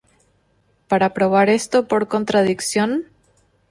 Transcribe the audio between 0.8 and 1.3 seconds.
Para